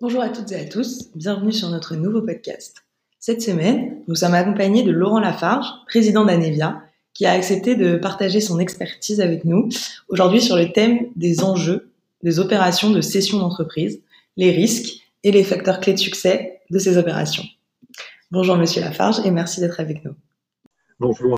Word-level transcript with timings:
Bonjour 0.00 0.22
à 0.22 0.28
toutes 0.28 0.52
et 0.52 0.60
à 0.60 0.64
tous, 0.64 1.10
bienvenue 1.16 1.50
sur 1.50 1.70
notre 1.70 1.96
nouveau 1.96 2.22
podcast. 2.22 2.84
Cette 3.18 3.42
semaine, 3.42 4.00
nous 4.06 4.14
sommes 4.14 4.34
accompagnés 4.34 4.84
de 4.84 4.92
Laurent 4.92 5.18
Lafarge, 5.18 5.66
président 5.88 6.24
d'Anevia, 6.24 6.84
qui 7.14 7.26
a 7.26 7.32
accepté 7.32 7.74
de 7.74 7.96
partager 7.96 8.40
son 8.40 8.60
expertise 8.60 9.20
avec 9.20 9.44
nous 9.44 9.68
aujourd'hui 10.08 10.40
sur 10.40 10.54
le 10.54 10.70
thème 10.70 11.08
des 11.16 11.42
enjeux 11.42 11.90
des 12.22 12.38
opérations 12.38 12.90
de 12.90 13.00
cession 13.00 13.38
d'entreprise, 13.38 14.00
les 14.36 14.52
risques 14.52 15.00
et 15.24 15.32
les 15.32 15.42
facteurs 15.42 15.80
clés 15.80 15.94
de 15.94 15.98
succès 15.98 16.60
de 16.70 16.78
ces 16.78 16.96
opérations. 16.96 17.44
Bonjour 18.30 18.56
Monsieur 18.56 18.80
Lafarge 18.80 19.18
et 19.26 19.32
merci 19.32 19.58
d'être 19.58 19.80
avec 19.80 20.04
nous. 20.04 20.14
Bonjour. 21.00 21.36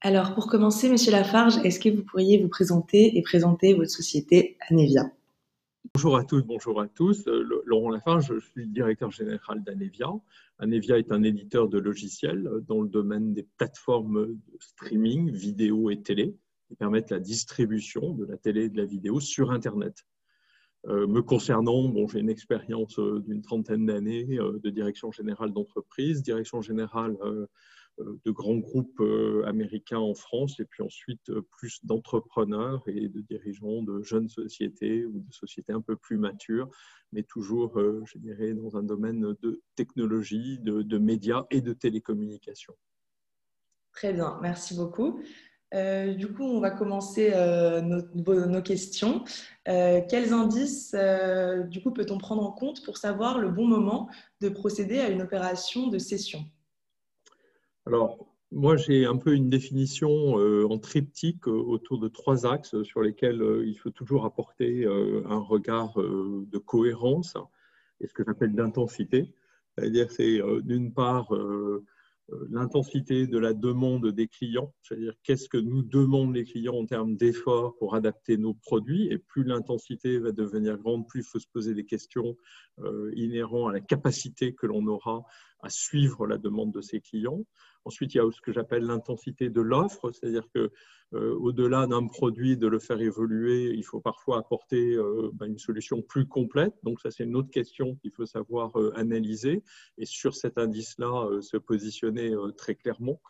Alors 0.00 0.32
pour 0.34 0.46
commencer, 0.46 0.88
Monsieur 0.88 1.12
Lafarge, 1.12 1.58
est-ce 1.62 1.78
que 1.78 1.90
vous 1.90 2.04
pourriez 2.04 2.38
vous 2.38 2.48
présenter 2.48 3.18
et 3.18 3.20
présenter 3.20 3.74
votre 3.74 3.90
société 3.90 4.56
Anevia? 4.70 5.10
Bonjour 5.94 6.16
à 6.16 6.24
toutes, 6.24 6.46
bonjour 6.46 6.80
à 6.80 6.88
tous. 6.88 7.26
Euh, 7.28 7.62
Laurent 7.66 7.90
Lafarge, 7.90 8.32
je 8.32 8.40
suis 8.40 8.66
directeur 8.66 9.10
général 9.10 9.62
d'Anevia. 9.62 10.10
Anevia 10.58 10.98
est 10.98 11.12
un 11.12 11.22
éditeur 11.22 11.68
de 11.68 11.78
logiciels 11.78 12.48
dans 12.66 12.80
le 12.80 12.88
domaine 12.88 13.34
des 13.34 13.42
plateformes 13.42 14.28
de 14.28 14.58
streaming, 14.58 15.30
vidéo 15.30 15.90
et 15.90 16.00
télé, 16.00 16.34
qui 16.66 16.76
permettent 16.76 17.10
la 17.10 17.20
distribution 17.20 18.14
de 18.14 18.24
la 18.24 18.38
télé 18.38 18.64
et 18.64 18.68
de 18.70 18.78
la 18.78 18.86
vidéo 18.86 19.20
sur 19.20 19.50
Internet. 19.50 20.06
Euh, 20.86 21.06
me 21.06 21.22
concernant, 21.22 21.88
bon, 21.88 22.08
j'ai 22.08 22.18
une 22.18 22.30
expérience 22.30 22.98
euh, 22.98 23.20
d'une 23.20 23.42
trentaine 23.42 23.86
d'années 23.86 24.24
de 24.24 24.70
direction 24.70 25.12
générale 25.12 25.52
d'entreprise, 25.52 26.22
direction 26.22 26.60
générale 26.60 27.16
euh, 28.00 28.18
de 28.24 28.30
grands 28.30 28.56
groupes 28.56 29.00
euh, 29.00 29.44
américains 29.46 29.98
en 29.98 30.14
France 30.14 30.58
et 30.60 30.64
puis 30.64 30.82
ensuite 30.82 31.28
euh, 31.28 31.42
plus 31.58 31.84
d'entrepreneurs 31.84 32.82
et 32.86 33.08
de 33.08 33.20
dirigeants 33.20 33.82
de 33.82 34.00
jeunes 34.02 34.30
sociétés 34.30 35.04
ou 35.04 35.20
de 35.20 35.32
sociétés 35.32 35.74
un 35.74 35.82
peu 35.82 35.96
plus 35.96 36.16
matures, 36.16 36.70
mais 37.12 37.22
toujours, 37.22 37.78
je 38.06 38.18
dirais, 38.18 38.54
dans 38.54 38.76
un 38.76 38.82
domaine 38.82 39.34
de 39.42 39.62
technologie, 39.74 40.58
de, 40.60 40.98
médias 40.98 41.44
et 41.50 41.60
de 41.60 41.74
télécommunications. 41.74 42.74
Très 43.92 44.14
bien, 44.14 44.38
merci 44.40 44.74
beaucoup. 44.74 45.20
Du 45.72 46.32
coup, 46.32 46.44
on 46.44 46.60
va 46.60 46.70
commencer 46.70 47.32
nos, 47.82 48.62
questions. 48.62 49.24
quels 49.64 50.32
indices, 50.32 50.94
du 51.68 51.82
coup, 51.82 51.92
peut-on 51.92 52.18
prendre 52.18 52.42
en 52.42 52.52
compte 52.52 52.84
pour 52.84 52.98
savoir 52.98 53.38
le 53.38 53.48
bon 53.48 53.66
moment 53.66 54.08
de 54.40 54.48
procéder 54.48 54.98
à 54.98 55.08
une 55.08 55.22
opération 55.22 55.88
de 55.88 55.98
cession 55.98 56.44
alors, 57.84 58.32
moi, 58.52 58.76
j'ai 58.76 59.06
un 59.06 59.16
peu 59.16 59.34
une 59.34 59.48
définition 59.48 60.38
euh, 60.38 60.66
en 60.68 60.78
triptyque 60.78 61.48
euh, 61.48 61.52
autour 61.52 61.98
de 61.98 62.08
trois 62.08 62.46
axes 62.46 62.80
sur 62.82 63.02
lesquels 63.02 63.42
euh, 63.42 63.66
il 63.66 63.76
faut 63.78 63.90
toujours 63.90 64.24
apporter 64.24 64.84
un 64.86 65.38
regard 65.38 65.94
de 65.96 66.58
cohérence 66.58 67.34
et 68.00 68.06
ce 68.06 68.12
que 68.12 68.22
j'appelle 68.24 68.54
d'intensité. 68.54 69.34
C'est-à-dire, 69.74 70.10
c'est 70.10 70.40
d'une 70.62 70.92
part 70.92 71.32
l'intensité 72.50 73.26
de 73.26 73.38
la 73.38 73.52
demande 73.52 74.08
des 74.08 74.28
clients, 74.28 74.74
c'est-à-dire 74.82 75.14
qu'est-ce 75.22 75.48
que 75.48 75.58
nous 75.58 75.82
demandent 75.82 76.34
les 76.34 76.44
clients 76.44 76.76
en 76.76 76.86
termes 76.86 77.16
d'efforts 77.16 77.76
pour 77.78 77.94
adapter 77.94 78.36
nos 78.36 78.54
produits, 78.54 79.08
et 79.10 79.18
plus 79.18 79.44
l'intensité 79.44 80.18
va 80.18 80.32
devenir 80.32 80.78
grande, 80.78 81.06
plus 81.06 81.20
il 81.20 81.26
faut 81.26 81.38
se 81.38 81.46
poser 81.46 81.74
des 81.74 81.84
questions 81.84 82.36
inhérentes 83.14 83.70
à 83.70 83.72
la 83.72 83.80
capacité 83.80 84.54
que 84.54 84.66
l'on 84.66 84.86
aura 84.86 85.24
à 85.62 85.68
suivre 85.68 86.26
la 86.26 86.38
demande 86.38 86.72
de 86.72 86.80
ces 86.80 87.00
clients. 87.00 87.44
Ensuite, 87.84 88.14
il 88.14 88.18
y 88.18 88.20
a 88.20 88.30
ce 88.30 88.40
que 88.40 88.52
j'appelle 88.52 88.84
l'intensité 88.84 89.50
de 89.50 89.60
l'offre, 89.60 90.12
c'est-à-dire 90.12 90.46
que 90.54 90.58
euh, 90.60 90.70
au-delà 91.12 91.86
d'un 91.86 92.06
produit, 92.06 92.56
de 92.56 92.66
le 92.66 92.78
faire 92.78 93.00
évoluer, 93.00 93.72
il 93.74 93.84
faut 93.84 94.00
parfois 94.00 94.38
apporter 94.38 94.94
euh, 94.94 95.30
bah, 95.34 95.46
une 95.46 95.58
solution 95.58 96.02
plus 96.02 96.26
complète. 96.26 96.74
Donc 96.82 97.00
ça, 97.00 97.10
c'est 97.10 97.24
une 97.24 97.36
autre 97.36 97.50
question 97.50 97.96
qu'il 97.96 98.12
faut 98.12 98.26
savoir 98.26 98.78
euh, 98.78 98.92
analyser 98.96 99.62
et 99.98 100.06
sur 100.06 100.34
cet 100.34 100.58
indice-là, 100.58 101.28
se 101.40 101.56
positionner 101.56 102.34
très 102.56 102.74
clairement. 102.74 103.20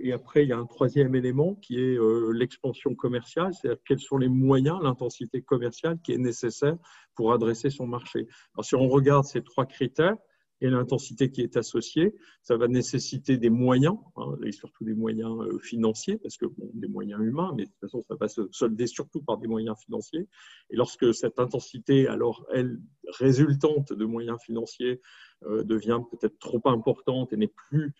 et 0.00 0.12
après, 0.12 0.44
il 0.44 0.48
y 0.48 0.52
a 0.52 0.58
un 0.58 0.66
troisième 0.66 1.14
élément 1.14 1.54
qui 1.56 1.80
est 1.80 1.98
l'expansion 2.32 2.94
commerciale, 2.94 3.52
c'est-à-dire 3.52 3.82
quels 3.84 4.00
sont 4.00 4.18
les 4.18 4.28
moyens, 4.28 4.78
l'intensité 4.82 5.42
commerciale 5.42 5.98
qui 6.04 6.12
est 6.12 6.18
nécessaire 6.18 6.76
pour 7.14 7.32
adresser 7.32 7.70
son 7.70 7.86
marché. 7.86 8.28
Alors 8.54 8.64
si 8.64 8.74
on 8.74 8.88
regarde 8.88 9.24
ces 9.24 9.42
trois 9.42 9.66
critères, 9.66 10.16
et 10.64 10.70
l'intensité 10.70 11.30
qui 11.30 11.42
est 11.42 11.56
associée. 11.58 12.14
Ça 12.42 12.56
va 12.56 12.68
nécessiter 12.68 13.36
des 13.36 13.50
moyens, 13.50 13.96
hein, 14.16 14.34
et 14.44 14.52
surtout 14.52 14.84
des 14.84 14.94
moyens 14.94 15.38
euh, 15.42 15.58
financiers, 15.58 16.16
parce 16.16 16.38
que 16.38 16.46
des 16.72 16.88
moyens 16.88 17.20
humains, 17.20 17.52
mais 17.54 17.64
de 17.64 17.68
toute 17.68 17.80
façon, 17.80 18.02
ça 18.08 18.14
va 18.18 18.28
se 18.28 18.48
solder 18.50 18.86
surtout 18.86 19.20
par 19.20 19.36
des 19.36 19.46
moyens 19.46 19.76
financiers. 19.78 20.26
Et 20.70 20.76
lorsque 20.76 21.12
cette 21.14 21.38
intensité, 21.38 22.08
alors 22.08 22.46
elle, 22.50 22.80
résultante 23.18 23.92
de 23.92 24.04
moyens 24.06 24.38
financiers, 24.42 25.02
euh, 25.44 25.62
devient 25.64 26.00
peut-être 26.10 26.38
trop 26.38 26.62
importante 26.64 27.34
et 27.34 27.36
n'est 27.36 27.46
plus 27.68 27.94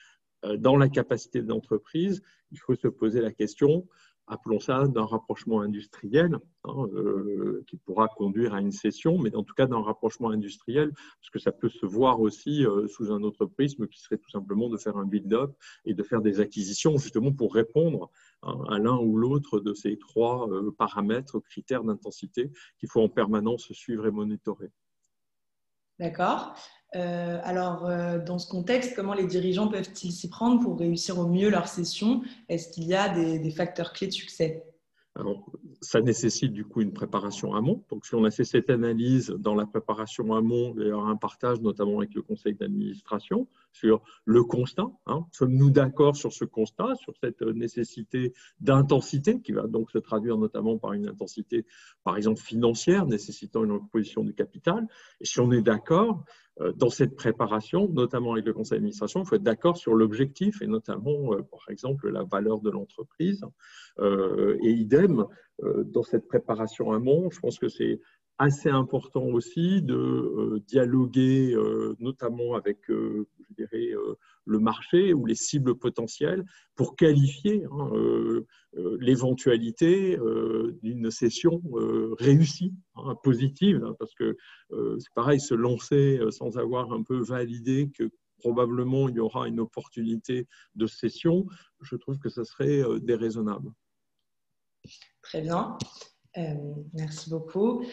euh, 0.47 0.57
dans 0.57 0.77
la 0.77 0.89
capacité 0.89 1.43
de 1.43 1.49
l'entreprise, 1.49 2.23
il 2.51 2.59
faut 2.59 2.75
se 2.75 2.89
poser 2.89 3.21
la 3.21 3.33
question 3.33 3.87
appelons 4.27 4.61
ça 4.61 4.87
d'un 4.89 5.05
rapprochement 5.05 5.61
industriel, 5.61 6.39
hein, 6.65 6.89
euh, 6.95 7.65
qui 7.67 7.77
pourra 7.77 8.09
conduire 8.09 8.55
à 8.55 8.61
une 8.61 8.73
cession, 8.73 9.19
mais 9.19 9.35
en 9.35 9.43
tout 9.43 9.55
cas 9.55 9.67
d'un 9.67 9.83
rapprochement 9.83 10.31
industriel, 10.31 10.93
parce 10.93 11.31
que 11.31 11.39
ça 11.39 11.53
peut 11.53 11.69
se 11.69 11.85
voir 11.87 12.21
aussi 12.21 12.65
euh, 12.67 12.87
sous 12.89 13.13
un 13.13 13.23
autre 13.23 13.47
prisme 13.47 13.87
qui 13.87 14.01
serait 14.01 14.19
tout 14.19 14.31
simplement 14.31 14.69
de 14.69 14.77
faire 14.77 14.97
un 14.97 15.05
build-up 15.05 15.55
et 15.85 15.95
de 15.95 16.03
faire 16.03 16.23
des 16.23 16.41
acquisitions, 16.41 16.97
justement 16.97 17.33
pour 17.33 17.55
répondre 17.55 18.11
hein, 18.43 18.59
à 18.71 18.79
l'un 18.79 18.97
ou 18.97 19.17
l'autre 19.17 19.61
de 19.61 19.75
ces 19.75 19.99
trois 19.99 20.49
euh, 20.51 20.71
paramètres, 20.71 21.41
critères 21.41 21.85
d'intensité 21.85 22.51
qu'il 22.79 22.89
faut 22.89 23.03
en 23.03 23.09
permanence 23.09 23.73
suivre 23.73 24.07
et 24.07 24.11
monitorer. 24.11 24.71
D'accord. 25.99 26.57
Euh, 26.95 27.41
alors, 27.43 27.87
euh, 27.87 28.19
dans 28.19 28.39
ce 28.39 28.49
contexte, 28.49 28.95
comment 28.95 29.15
les 29.15 29.27
dirigeants 29.27 29.69
peuvent-ils 29.69 30.13
s'y 30.13 30.29
prendre 30.29 30.63
pour 30.63 30.79
réussir 30.79 31.19
au 31.19 31.27
mieux 31.27 31.51
leur 31.51 31.69
session? 31.69 32.23
Est-ce 32.49 32.73
qu'il 32.73 32.85
y 32.85 32.95
a 32.95 33.09
des, 33.09 33.51
facteurs 33.51 33.93
clés 33.93 34.07
de 34.07 34.13
succès? 34.13 34.65
Alors, 35.17 35.51
ça 35.81 36.01
nécessite 36.01 36.53
du 36.53 36.65
coup 36.65 36.81
une 36.81 36.93
préparation 36.93 37.55
amont. 37.55 37.83
Donc, 37.91 38.07
si 38.07 38.15
on 38.15 38.25
a 38.25 38.31
fait 38.31 38.45
cette 38.45 38.71
analyse 38.71 39.31
dans 39.39 39.55
la 39.55 39.67
préparation 39.67 40.35
amont, 40.35 40.75
il 40.77 40.87
y 40.87 40.93
aura 40.93 41.09
un 41.09 41.17
partage 41.17 41.61
notamment 41.61 41.99
avec 41.99 42.15
le 42.15 42.23
conseil 42.23 42.55
d'administration 42.55 43.47
sur 43.75 44.03
le 44.25 44.43
constat. 44.45 44.87
Hein. 45.07 45.27
Sommes-nous 45.33 45.71
d'accord 45.71 46.17
sur 46.17 46.33
ce 46.33 46.45
constat, 46.45 46.95
sur 46.95 47.13
cette 47.23 47.43
nécessité 47.43 48.33
d'intensité 48.61 49.41
qui 49.41 49.53
va 49.53 49.67
donc 49.67 49.91
se 49.91 49.99
traduire 49.99 50.39
notamment 50.39 50.79
par 50.79 50.93
une 50.93 51.09
intensité, 51.09 51.67
par 52.05 52.17
exemple, 52.17 52.41
financière, 52.41 53.07
nécessitant 53.07 53.65
une 53.65 53.87
position 53.89 54.23
du 54.25 54.33
capital? 54.33 54.87
Et 55.21 55.27
si 55.27 55.41
on 55.41 55.51
est 55.53 55.63
d'accord, 55.63 56.25
euh, 56.61 56.73
dans 56.73 56.89
cette 56.89 57.17
préparation, 57.17 57.89
notamment 57.89 58.33
avec 58.33 58.47
le 58.47 58.53
conseil 58.53 58.79
d'administration, 58.79 59.23
il 59.23 59.27
faut 59.27 59.35
être 59.35 59.43
d'accord 59.43 59.77
sur 59.77 59.95
l'objectif 59.95 60.63
et 60.63 60.69
notamment, 60.69 61.35
euh, 61.35 61.43
par 61.43 61.69
exemple, 61.69 62.09
la 62.11 62.23
valeur 62.23 62.61
de 62.61 62.71
l'entreprise. 62.71 63.45
Euh, 63.99 64.57
et 64.63 64.71
idem, 64.71 65.27
dans 65.63 66.03
cette 66.03 66.27
préparation 66.27 66.91
amont, 66.91 67.31
je 67.31 67.39
pense 67.39 67.61
que 67.61 67.69
c'est 67.69 68.01
assez 68.39 68.69
important 68.69 69.25
aussi 69.25 69.81
de 69.83 70.63
dialoguer 70.67 71.57
notamment 72.01 72.55
avec, 72.55 72.79
je 72.89 73.55
dirais, 73.57 73.91
le 74.45 74.59
marché 74.59 75.15
ou 75.15 75.25
les 75.27 75.35
cibles 75.35 75.77
potentielles 75.77 76.45
pour 76.75 76.97
qualifier 76.97 77.65
hein, 77.71 77.91
euh, 78.77 78.99
l'éventualité 79.01 80.19
euh, 80.19 80.77
d'une 80.83 81.09
session 81.11 81.63
euh, 81.75 82.15
réussie, 82.19 82.75
hein, 82.97 83.15
positive, 83.23 83.85
hein, 83.85 83.95
parce 84.01 84.15
que 84.15 84.37
c'est 84.71 85.15
pareil, 85.15 85.39
se 85.39 85.55
lancer 85.55 86.21
sans 86.31 86.59
avoir 86.59 86.93
un 86.93 87.03
peu 87.03 87.23
validé 87.23 87.91
que 87.97 88.11
probablement 88.39 89.09
il 89.09 89.15
y 89.15 89.21
aura 89.21 89.47
une 89.47 89.61
opportunité 89.61 90.49
de 90.75 90.87
session, 90.87 91.47
je 91.81 91.95
trouve 91.97 92.19
que 92.19 92.29
ça 92.29 92.45
serait 92.45 92.83
déraisonnable. 93.01 93.73
Très 95.23 95.43
bien, 95.43 95.79
merci 96.93 97.31
beaucoup. 97.31 97.85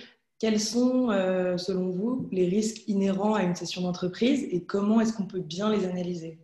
Quels 0.42 0.60
sont, 0.60 1.10
selon 1.58 1.92
vous, 1.92 2.28
les 2.32 2.50
risques 2.50 2.88
inhérents 2.88 3.36
à 3.36 3.44
une 3.44 3.54
session 3.54 3.84
d'entreprise 3.84 4.44
et 4.50 4.64
comment 4.64 5.00
est-ce 5.00 5.14
qu'on 5.14 5.28
peut 5.28 5.40
bien 5.40 5.72
les 5.72 5.86
analyser? 5.86 6.40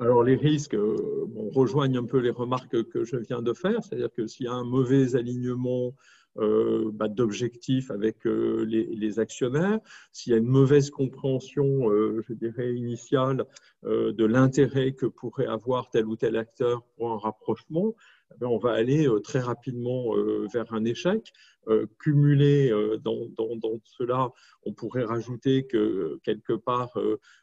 Alors 0.00 0.22
les 0.22 0.36
risques 0.36 0.74
euh, 0.74 1.26
rejoignent 1.52 1.98
un 1.98 2.04
peu 2.04 2.18
les 2.18 2.30
remarques 2.30 2.84
que 2.84 3.04
je 3.04 3.16
viens 3.16 3.42
de 3.42 3.52
faire, 3.52 3.82
c'est-à-dire 3.82 4.12
que 4.12 4.28
s'il 4.28 4.46
y 4.46 4.48
a 4.48 4.52
un 4.52 4.64
mauvais 4.64 5.16
alignement 5.16 5.92
euh, 6.36 6.92
bah, 6.92 7.08
d'objectifs 7.08 7.90
avec 7.90 8.24
euh, 8.24 8.64
les, 8.64 9.18
actionnaires, 9.18 9.80
s'il 10.12 10.32
y 10.32 10.36
a 10.36 10.38
une 10.38 10.46
mauvaise 10.46 10.90
compréhension, 10.90 11.90
je 11.90 12.32
dirais, 12.32 12.74
initiale 12.74 13.44
de 13.84 14.24
l'intérêt 14.24 14.92
que 14.92 15.06
pourrait 15.06 15.46
avoir 15.46 15.90
tel 15.90 16.06
ou 16.06 16.14
tel 16.14 16.36
acteur 16.36 16.82
pour 16.96 17.10
un 17.12 17.18
rapprochement, 17.18 17.94
on 18.40 18.58
va 18.58 18.72
aller 18.72 19.06
euh, 19.06 19.20
très 19.20 19.40
rapidement 19.40 20.16
euh, 20.16 20.46
vers 20.52 20.72
un 20.72 20.84
échec. 20.84 21.32
Euh, 21.68 21.86
cumulé 21.98 22.70
dans, 23.04 23.28
cela, 23.84 24.30
on 24.64 24.72
pourrait 24.72 25.04
rajouter 25.04 25.66
que 25.66 26.18
quelque 26.22 26.54
part, 26.54 26.98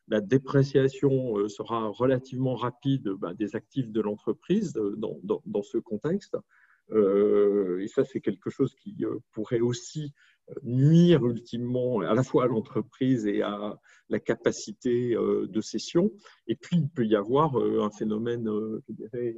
la 0.07 0.19
dépréciation 0.19 1.47
sera 1.47 1.89
relativement 1.89 2.55
rapide 2.55 3.09
bah, 3.19 3.35
des 3.35 3.55
actifs 3.55 3.91
de 3.91 4.01
l'entreprise 4.01 4.73
dans, 4.73 5.61
ce 5.61 5.77
contexte. 5.77 6.35
et 6.91 7.87
ça, 7.87 8.03
c'est 8.03 8.19
quelque 8.19 8.49
chose 8.49 8.73
qui 8.73 9.05
pourrait 9.31 9.59
aussi 9.59 10.11
nuire 10.63 11.23
ultimement 11.27 11.99
à 11.99 12.15
la 12.15 12.23
fois 12.23 12.45
à 12.45 12.47
l'entreprise 12.47 13.27
et 13.27 13.43
à 13.43 13.79
la 14.09 14.19
capacité 14.19 15.13
de 15.13 15.61
cession. 15.61 16.11
Et 16.47 16.55
puis, 16.55 16.77
il 16.77 16.89
peut 16.89 17.05
y 17.05 17.15
avoir 17.15 17.55
un 17.57 17.91
phénomène, 17.91 18.49
je 18.87 18.91
dirais, 18.91 19.35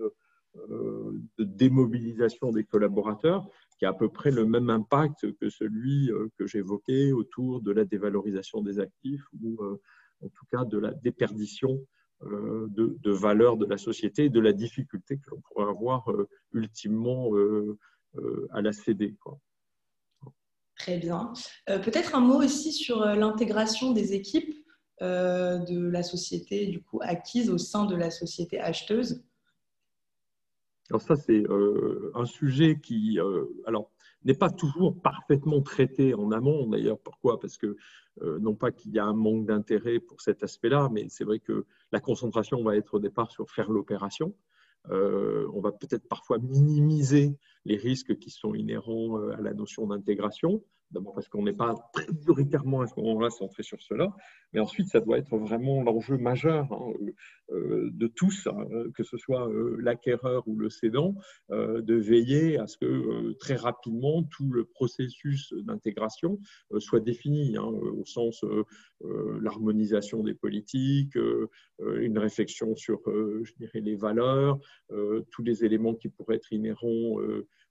de 0.69 1.43
démobilisation 1.43 2.51
des 2.51 2.63
collaborateurs 2.63 3.47
qui 3.77 3.85
a 3.85 3.89
à 3.89 3.93
peu 3.93 4.09
près 4.09 4.31
le 4.31 4.45
même 4.45 4.69
impact 4.69 5.31
que 5.39 5.49
celui 5.49 6.11
que 6.37 6.47
j'évoquais 6.47 7.11
autour 7.11 7.61
de 7.61 7.71
la 7.71 7.85
dévalorisation 7.85 8.61
des 8.61 8.79
actifs 8.79 9.23
ou 9.41 9.57
en 10.21 10.29
tout 10.29 10.45
cas 10.51 10.65
de 10.65 10.77
la 10.77 10.93
déperdition 10.93 11.79
de, 12.21 12.97
de 12.99 13.11
valeur 13.11 13.57
de 13.57 13.65
la 13.65 13.77
société 13.77 14.25
et 14.25 14.29
de 14.29 14.39
la 14.39 14.53
difficulté 14.53 15.17
que 15.17 15.29
l'on 15.29 15.41
pourrait 15.41 15.69
avoir 15.69 16.09
ultimement 16.53 17.31
à 18.51 18.61
la 18.61 18.73
céder. 18.73 19.15
Très 20.77 20.97
bien. 20.97 21.33
Euh, 21.69 21.79
peut-être 21.79 22.15
un 22.15 22.19
mot 22.19 22.41
aussi 22.43 22.71
sur 22.71 23.01
euh, 23.01 23.15
l'intégration 23.15 23.91
des 23.91 24.13
équipes 24.13 24.53
euh, 25.01 25.57
de 25.57 25.87
la 25.89 26.03
société 26.03 26.67
du 26.67 26.81
coup 26.81 26.99
acquise 27.01 27.49
au 27.49 27.57
sein 27.57 27.85
de 27.85 27.95
la 27.95 28.11
société 28.11 28.59
acheteuse. 28.59 29.23
Alors 30.89 31.01
ça 31.01 31.15
c'est 31.15 31.43
un 32.13 32.25
sujet 32.25 32.79
qui 32.79 33.19
alors 33.65 33.91
n'est 34.23 34.33
pas 34.33 34.49
toujours 34.49 35.01
parfaitement 35.01 35.61
traité 35.61 36.13
en 36.13 36.31
amont 36.31 36.67
d'ailleurs. 36.67 36.99
Pourquoi? 36.99 37.39
Parce 37.39 37.57
que 37.57 37.75
non 38.21 38.55
pas 38.55 38.71
qu'il 38.71 38.91
y 38.91 38.99
a 38.99 39.05
un 39.05 39.13
manque 39.13 39.45
d'intérêt 39.45 39.99
pour 39.99 40.21
cet 40.21 40.43
aspect-là, 40.43 40.89
mais 40.91 41.07
c'est 41.09 41.23
vrai 41.23 41.39
que 41.39 41.65
la 41.91 41.99
concentration 41.99 42.63
va 42.63 42.75
être 42.75 42.95
au 42.95 42.99
départ 42.99 43.31
sur 43.31 43.49
faire 43.51 43.69
l'opération. 43.69 44.33
on 44.89 45.61
va 45.61 45.71
peut-être 45.71 46.07
parfois 46.07 46.37
minimiser 46.39 47.37
les 47.65 47.77
risques 47.77 48.17
qui 48.17 48.29
sont 48.29 48.53
inhérents 48.53 49.17
à 49.29 49.41
la 49.41 49.53
notion 49.53 49.87
d'intégration. 49.87 50.63
D'abord 50.91 51.13
parce 51.13 51.27
qu'on 51.27 51.43
n'est 51.43 51.53
pas 51.53 51.75
prioritairement 51.91 52.81
à 52.81 52.87
ce 52.87 52.93
moment-là 52.97 53.29
centré 53.29 53.61
sur 53.61 53.81
cela, 53.81 54.15
mais 54.53 54.61
ensuite 54.61 54.87
ça 54.87 55.01
doit 55.01 55.17
être 55.17 55.37
vraiment 55.37 55.83
l'enjeu 55.83 56.17
majeur 56.17 56.71
hein, 56.71 56.93
euh, 57.51 57.89
de 57.91 58.07
tous, 58.07 58.47
hein, 58.47 58.65
que 58.95 59.03
ce 59.03 59.17
soit 59.17 59.49
euh, 59.49 59.77
l'acquéreur 59.81 60.47
ou 60.47 60.55
le 60.57 60.69
cédant, 60.69 61.15
euh, 61.51 61.81
de 61.81 61.95
veiller 61.95 62.57
à 62.57 62.67
ce 62.67 62.77
que 62.77 63.33
très 63.33 63.55
rapidement 63.55 64.23
tout 64.23 64.49
le 64.51 64.63
processus 64.63 65.53
d'intégration 65.53 66.39
soit 66.79 67.01
défini, 67.01 67.57
hein, 67.57 67.65
au 67.65 68.05
sens 68.05 68.45
l'harmonisation 69.01 70.23
des 70.23 70.33
politiques, 70.33 71.17
une 71.79 72.17
réflexion 72.17 72.75
sur, 72.75 72.99
je 73.05 73.51
dirais, 73.59 73.81
les 73.81 73.95
valeurs, 73.95 74.59
tous 75.31 75.43
les 75.43 75.63
éléments 75.63 75.93
qui 75.93 76.09
pourraient 76.09 76.35
être 76.35 76.51
inhérents 76.51 77.17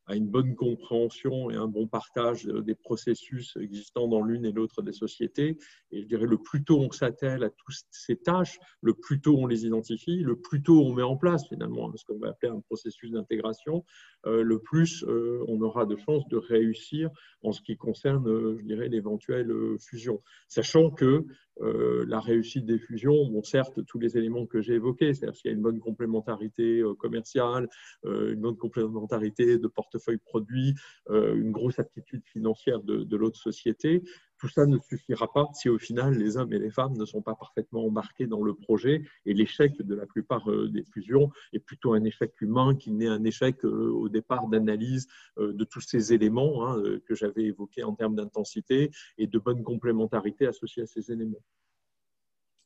à 0.06 0.14
une 0.14 0.28
bonne 0.28 0.54
compréhension 0.54 1.50
et 1.50 1.56
un 1.56 1.66
bon 1.66 1.86
partage 1.86 2.44
des 2.44 2.74
processus 2.74 3.56
existants 3.60 4.08
dans 4.08 4.22
l'une 4.22 4.44
et 4.44 4.52
l'autre 4.52 4.82
des 4.82 4.92
sociétés. 4.92 5.58
Et 5.90 6.02
je 6.02 6.06
dirais, 6.06 6.26
le 6.26 6.38
plus 6.38 6.64
tôt 6.64 6.78
on 6.80 6.90
s'attelle 6.90 7.42
à 7.42 7.50
toutes 7.50 7.74
ces 7.90 8.16
tâches, 8.16 8.58
le 8.80 8.94
plus 8.94 9.20
tôt 9.20 9.36
on 9.38 9.46
les 9.46 9.66
identifie, 9.66 10.18
le 10.18 10.36
plus 10.36 10.62
tôt 10.62 10.84
on 10.84 10.92
met 10.92 11.02
en 11.02 11.16
place 11.16 11.48
finalement 11.48 11.90
ce 11.96 12.04
qu'on 12.04 12.18
va 12.18 12.28
appeler 12.28 12.52
un 12.52 12.60
processus 12.60 13.10
d'intégration, 13.10 13.84
euh, 14.26 14.42
le 14.42 14.60
plus 14.60 15.04
euh, 15.04 15.44
on 15.48 15.60
aura 15.60 15.86
de 15.86 15.96
chances 15.96 16.26
de 16.28 16.36
réussir 16.36 17.10
en 17.42 17.52
ce 17.52 17.60
qui 17.60 17.76
concerne, 17.76 18.28
euh, 18.28 18.56
je 18.58 18.64
dirais, 18.64 18.88
l'éventuelle 18.88 19.52
fusion. 19.78 20.22
Sachant 20.48 20.90
que 20.90 21.24
la 21.60 22.20
réussite 22.20 22.66
des 22.66 22.78
fusions, 22.78 23.26
bon, 23.28 23.42
certes, 23.42 23.84
tous 23.86 23.98
les 23.98 24.18
éléments 24.18 24.46
que 24.46 24.60
j'ai 24.60 24.74
évoqués, 24.74 25.14
c'est-à-dire 25.14 25.40
qu'il 25.40 25.50
y 25.50 25.54
a 25.54 25.56
une 25.56 25.62
bonne 25.62 25.80
complémentarité 25.80 26.82
commerciale, 26.98 27.68
une 28.04 28.40
bonne 28.40 28.56
complémentarité 28.56 29.58
de 29.58 29.66
portefeuille 29.68 30.18
produit, 30.18 30.74
une 31.08 31.52
grosse 31.52 31.78
aptitude 31.78 32.24
financière 32.26 32.80
de 32.82 33.16
l'autre 33.16 33.38
société, 33.38 34.02
tout 34.38 34.48
ça 34.48 34.66
ne 34.66 34.78
suffira 34.78 35.32
pas 35.32 35.48
si 35.54 35.68
au 35.68 35.78
final 35.78 36.14
les 36.14 36.36
hommes 36.36 36.52
et 36.52 36.58
les 36.58 36.70
femmes 36.70 36.96
ne 36.96 37.04
sont 37.04 37.22
pas 37.22 37.34
parfaitement 37.34 37.86
embarqués 37.86 38.26
dans 38.26 38.42
le 38.42 38.54
projet 38.54 39.02
et 39.24 39.34
l'échec 39.34 39.80
de 39.80 39.94
la 39.94 40.06
plupart 40.06 40.50
euh, 40.50 40.68
des 40.68 40.84
fusions 40.84 41.30
est 41.52 41.58
plutôt 41.58 41.94
un 41.94 42.04
échec 42.04 42.32
humain 42.40 42.74
qui 42.74 42.92
n'est 42.92 43.08
un 43.08 43.24
échec 43.24 43.64
euh, 43.64 43.90
au 43.90 44.08
départ 44.08 44.48
d'analyse 44.48 45.06
euh, 45.38 45.52
de 45.52 45.64
tous 45.64 45.80
ces 45.80 46.12
éléments 46.12 46.66
hein, 46.66 46.82
que 47.06 47.14
j'avais 47.14 47.44
évoqués 47.44 47.84
en 47.84 47.94
termes 47.94 48.16
d'intensité 48.16 48.90
et 49.18 49.26
de 49.26 49.38
bonne 49.38 49.62
complémentarité 49.62 50.46
associée 50.46 50.82
à 50.82 50.86
ces 50.86 51.10
éléments. 51.10 51.42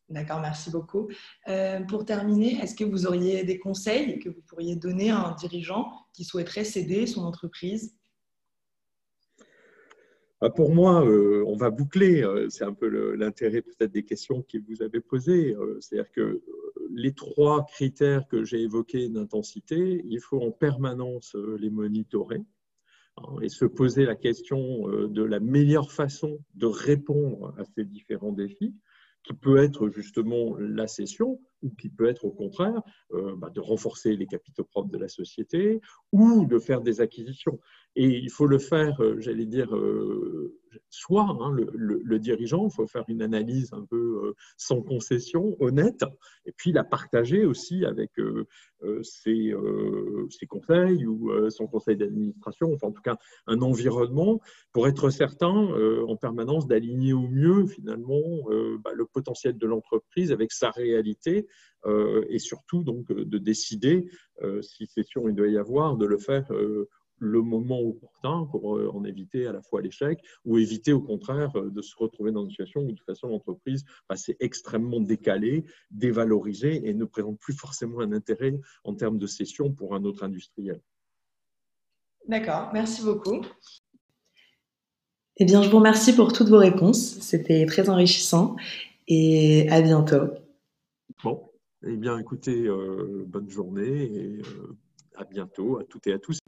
D'accord, 0.08 0.40
merci 0.40 0.70
beaucoup. 0.70 1.08
pour 1.88 2.04
terminer, 2.04 2.60
est-ce 2.60 2.74
que 2.74 2.82
vous 2.82 3.06
auriez 3.06 3.44
des 3.44 3.60
conseils 3.60 4.18
que 4.18 4.28
vous 4.28 4.42
pourriez 4.42 4.74
donner 4.74 5.10
à 5.10 5.20
un 5.20 5.34
dirigeant 5.36 5.92
qui 6.12 6.24
souhaiterait 6.24 6.64
céder 6.64 7.06
son 7.06 7.24
entreprise? 7.24 7.99
Pour 10.48 10.74
moi, 10.74 11.04
euh, 11.06 11.44
on 11.46 11.56
va 11.56 11.68
boucler. 11.70 12.22
Euh, 12.22 12.48
c'est 12.48 12.64
un 12.64 12.72
peu 12.72 12.88
l'intérêt 13.14 13.60
peut-être 13.60 13.92
des 13.92 14.04
questions 14.04 14.42
que 14.42 14.56
vous 14.66 14.82
avez 14.82 15.00
posées. 15.00 15.54
Euh, 15.54 15.78
c'est-à-dire 15.80 16.10
que 16.12 16.40
les 16.90 17.12
trois 17.12 17.66
critères 17.66 18.26
que 18.26 18.42
j'ai 18.42 18.62
évoqués 18.62 19.10
d'intensité, 19.10 20.02
il 20.04 20.20
faut 20.20 20.40
en 20.40 20.50
permanence 20.50 21.36
les 21.58 21.70
monitorer 21.70 22.42
hein, 23.18 23.36
et 23.42 23.50
se 23.50 23.66
poser 23.66 24.06
la 24.06 24.16
question 24.16 24.88
de 24.88 25.22
la 25.22 25.40
meilleure 25.40 25.92
façon 25.92 26.40
de 26.54 26.66
répondre 26.66 27.54
à 27.58 27.64
ces 27.64 27.84
différents 27.84 28.32
défis, 28.32 28.74
qui 29.22 29.34
peut 29.34 29.58
être 29.58 29.90
justement 29.90 30.56
la 30.58 30.88
cession, 30.88 31.40
ou 31.62 31.70
qui 31.70 31.90
peut 31.90 32.08
être 32.08 32.24
au 32.24 32.32
contraire 32.32 32.82
bah, 33.36 33.50
de 33.50 33.60
renforcer 33.60 34.16
les 34.16 34.26
capitaux 34.26 34.64
propres 34.64 34.90
de 34.90 34.98
la 34.98 35.08
société 35.08 35.80
ou 36.10 36.46
de 36.46 36.58
faire 36.58 36.80
des 36.80 37.00
acquisitions. 37.00 37.60
Et 37.96 38.06
il 38.06 38.30
faut 38.30 38.46
le 38.46 38.58
faire, 38.58 39.02
euh, 39.02 39.16
j'allais 39.18 39.46
dire, 39.46 39.74
euh, 39.74 40.54
soit 40.90 41.26
hein, 41.28 41.52
le, 41.52 42.18
dirigeant, 42.20 42.68
il 42.68 42.72
faut 42.72 42.86
faire 42.86 43.04
une 43.08 43.20
analyse 43.20 43.72
un 43.72 43.84
peu 43.84 44.22
euh, 44.24 44.34
sans 44.56 44.80
concession, 44.80 45.56
honnête, 45.58 46.04
et 46.46 46.52
puis 46.52 46.70
la 46.70 46.84
partager 46.84 47.44
aussi 47.44 47.84
avec 47.84 48.12
ses, 49.02 49.52
conseils 50.48 51.06
ou 51.06 51.32
son 51.50 51.66
conseil 51.66 51.96
d'administration, 51.96 52.72
enfin 52.72 52.88
en 52.88 52.92
tout 52.92 53.02
cas 53.02 53.16
un 53.46 53.60
environnement, 53.62 54.40
pour 54.72 54.86
être 54.86 55.10
certain 55.10 55.50
en 56.06 56.16
permanence 56.16 56.68
d'aligner 56.68 57.12
au 57.12 57.28
mieux 57.28 57.66
finalement 57.66 58.22
bah, 58.84 58.92
le 58.94 59.06
potentiel 59.06 59.58
de 59.58 59.66
l'entreprise 59.66 60.32
avec 60.32 60.52
sa 60.52 60.70
réalité 60.70 61.48
et 61.86 62.38
surtout 62.38 62.84
donc 62.84 63.12
de 63.12 63.38
décider 63.38 64.08
si 64.62 64.86
session 64.86 65.28
il 65.28 65.34
doit 65.34 65.48
y 65.48 65.58
avoir, 65.58 65.96
de 65.96 66.06
le 66.06 66.18
faire 66.18 66.46
le 67.20 67.42
moment 67.42 67.80
opportun 67.80 68.46
pour 68.50 68.76
euh, 68.76 68.90
en 68.92 69.04
éviter 69.04 69.46
à 69.46 69.52
la 69.52 69.62
fois 69.62 69.82
l'échec 69.82 70.18
ou 70.44 70.58
éviter 70.58 70.92
au 70.92 71.00
contraire 71.00 71.54
euh, 71.56 71.70
de 71.70 71.82
se 71.82 71.94
retrouver 71.96 72.32
dans 72.32 72.42
une 72.42 72.50
situation 72.50 72.80
où 72.80 72.86
de 72.86 72.94
toute 72.94 73.06
façon 73.06 73.28
l'entreprise 73.28 73.84
bah, 74.08 74.16
s'est 74.16 74.36
extrêmement 74.40 75.00
décalée, 75.00 75.64
dévalorisée 75.90 76.88
et 76.88 76.94
ne 76.94 77.04
présente 77.04 77.38
plus 77.38 77.54
forcément 77.54 78.00
un 78.00 78.12
intérêt 78.12 78.58
en 78.84 78.94
termes 78.94 79.18
de 79.18 79.26
cession 79.26 79.70
pour 79.70 79.94
un 79.94 80.04
autre 80.04 80.24
industriel. 80.24 80.80
D'accord, 82.26 82.70
merci 82.72 83.04
beaucoup. 83.04 83.42
Eh 85.36 85.44
bien, 85.44 85.62
je 85.62 85.70
vous 85.70 85.78
remercie 85.78 86.14
pour 86.14 86.32
toutes 86.32 86.48
vos 86.48 86.58
réponses. 86.58 87.18
C'était 87.20 87.64
très 87.66 87.88
enrichissant 87.88 88.56
et 89.08 89.68
à 89.70 89.80
bientôt. 89.80 90.28
Bon, 91.24 91.50
eh 91.82 91.96
bien, 91.96 92.18
écoutez, 92.18 92.66
euh, 92.66 93.24
bonne 93.26 93.48
journée 93.48 94.02
et 94.02 94.42
à 95.16 95.24
bientôt 95.24 95.78
à 95.78 95.84
toutes 95.84 96.06
et 96.06 96.12
à 96.12 96.18
tous. 96.18 96.38